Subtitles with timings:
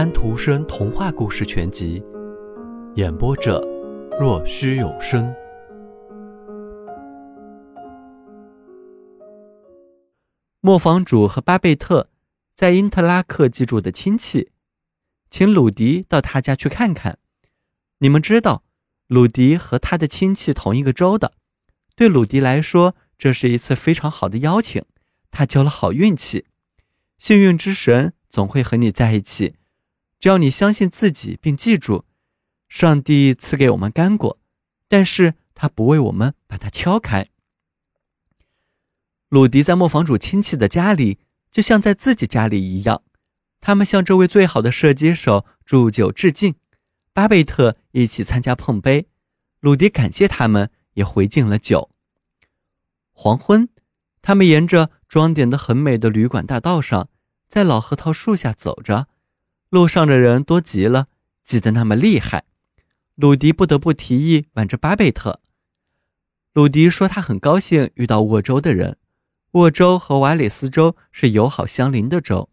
[0.00, 2.02] 安徒生童话故事全集，
[2.94, 3.60] 演播者：
[4.18, 5.30] 若虚有声。
[10.62, 12.08] 磨坊主和巴贝特
[12.54, 14.48] 在因特拉克寄住的亲戚，
[15.28, 17.18] 请鲁迪到他家去看看。
[17.98, 18.64] 你们知道，
[19.06, 21.34] 鲁迪和他的亲戚同一个州的，
[21.94, 24.82] 对鲁迪来说，这是一次非常好的邀请。
[25.30, 26.46] 他交了好运气，
[27.18, 29.56] 幸运之神总会和你在一起。
[30.20, 32.04] 只要你相信自己，并记住，
[32.68, 34.38] 上帝赐给我们干果，
[34.86, 37.30] 但是他不为我们把它敲开。
[39.30, 41.18] 鲁迪在磨坊主亲戚的家里，
[41.50, 43.02] 就像在自己家里一样。
[43.60, 46.54] 他们向这位最好的射击手祝酒致敬。
[47.12, 49.08] 巴贝特一起参加碰杯，
[49.60, 51.90] 鲁迪感谢他们，也回敬了酒。
[53.12, 53.68] 黄昏，
[54.20, 57.08] 他们沿着装点的很美的旅馆大道上，
[57.48, 59.08] 在老核桃树下走着。
[59.70, 61.06] 路上的人多极了，
[61.44, 62.44] 挤得那么厉害。
[63.14, 65.40] 鲁迪不得不提议挽着巴贝特。
[66.52, 68.96] 鲁迪说他很高兴遇到沃州的人，
[69.52, 72.50] 沃州和瓦里斯州是友好相邻的州。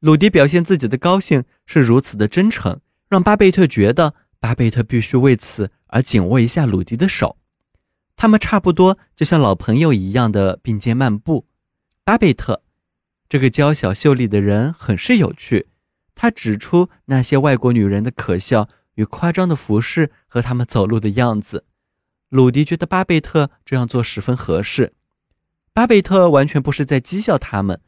[0.00, 7.38] 鲁迪表现自己的高兴是如此的真诚，让巴贝特觉得巴贝特必须为此而紧握一下鲁迪的手。
[8.16, 11.46] 他们差不多就像老朋友一样的并肩漫步。
[12.04, 12.62] 巴贝特
[13.30, 15.68] 这个娇小秀丽的人很是有趣。
[16.14, 21.64] 他指出那些外国女人的可笑与夸张的服饰和她们走路的样子。
[22.28, 24.92] 鲁迪觉得巴贝特这样做十分合适。
[25.72, 27.80] 巴贝特完全不是在讥笑他们，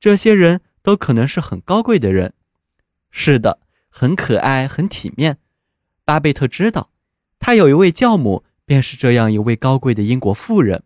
[0.00, 2.34] 这些人都可能是很高贵的人。
[3.10, 5.38] 是的，很可爱，很体面。
[6.04, 6.90] 巴贝特知道，
[7.38, 10.82] 他有一位教母，便是这样一位高贵的英国妇人。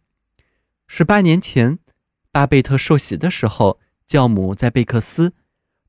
[0.86, 1.78] 十八年前，
[2.32, 5.32] 巴贝特受洗的时候，教母在贝克斯。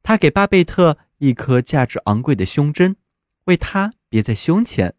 [0.09, 2.95] 他给巴贝特一颗价值昂贵的胸针，
[3.43, 4.95] 为他别在胸前。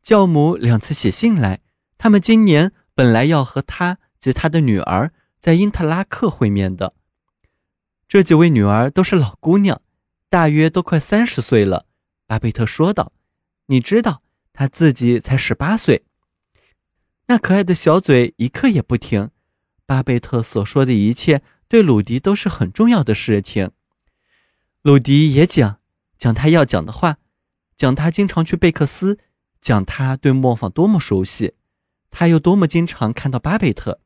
[0.00, 1.58] 教母两次写信来，
[1.98, 6.94] 他们今年本来要和他及他的女儿在因特拉克会面的。
[8.06, 9.82] 这几位女儿都是老姑娘，
[10.28, 11.86] 大约都快三十岁了。
[12.28, 13.12] 巴贝特说道
[13.66, 16.04] ：“你知道，他自己才十八岁。”
[17.26, 19.30] 那可爱的小嘴一刻也不停。
[19.84, 23.72] 巴贝特所说的一切对鲁迪都是很重要的事情。
[24.86, 25.80] 鲁迪也讲
[26.16, 27.16] 讲他要讲的话，
[27.76, 29.18] 讲他经常去贝克斯，
[29.60, 31.54] 讲他对磨坊多么熟悉，
[32.08, 34.00] 他又多么经常看到巴贝特。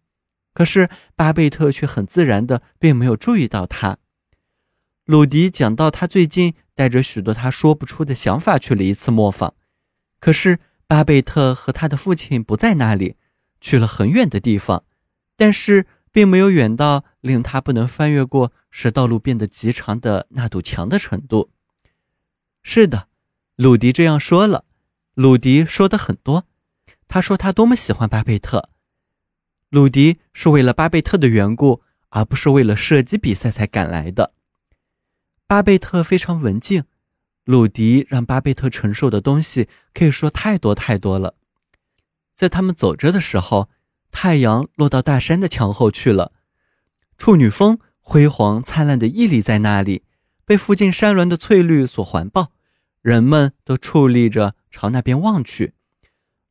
[0.55, 3.99] 可是巴贝特却很自然的并没有注意到他。
[5.05, 9.53] 鲁迪讲到他最近带着许多他说不出的想法去了一次磨坊，
[10.19, 13.17] 可是巴贝特和他的父亲不在那里，
[13.61, 14.85] 去了很远的地方，
[15.37, 15.85] 但是。
[16.13, 21.51] 并没有远到令他不能翻越过使道路变得极长的那堵墙的程度。
[22.63, 23.09] 是的，
[23.57, 24.65] 鲁迪这样说了。
[25.15, 26.47] 鲁迪说的很多，
[27.09, 28.71] 他说他多么喜欢巴贝特。
[29.69, 34.33] 鲁迪是为了巴贝特的缘故，而不是为了射击比赛才赶来的。
[35.47, 36.85] 巴贝特非常文静，
[37.45, 41.35] 鲁迪让巴贝特承受的东西可以说太多太多了。
[42.35, 43.69] 在他们走着的时候。
[44.13, 46.33] 太阳落到大山的墙后去了，
[47.21, 50.05] 处女峰辉煌灿烂的屹立在那里，
[50.47, 52.51] 被附近山峦的翠绿所环抱。
[53.03, 55.75] 人们都矗立着朝那边望去。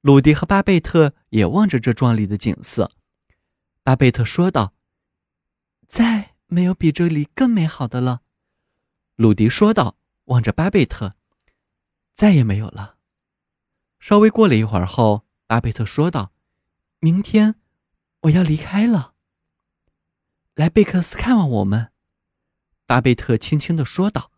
[0.02, 2.91] 鲁迪和巴贝特也望着这壮丽的景色。
[3.84, 4.75] 巴贝特说道
[5.90, 8.22] ：“再没有比这里更美好的了。”
[9.18, 11.16] 鲁迪说道，望着巴贝特
[12.13, 12.97] ：“再也没有了。”
[14.00, 16.31] 稍微过了一会儿后，巴贝特说道。
[17.00, 17.56] 明天
[18.22, 19.16] 我要离开了。
[20.59, 21.88] 来贝克斯看望我们，
[22.86, 24.30] 巴贝特轻轻的说道：“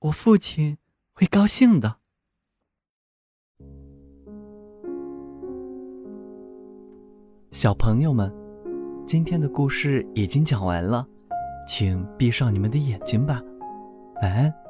[0.00, 0.78] 我父亲
[1.12, 1.96] 会高兴的。”
[7.52, 8.34] 小朋友们，
[9.06, 11.06] 今天的故事已经讲完了，
[11.68, 13.42] 请闭上你们的眼睛吧，
[14.22, 14.61] 晚安。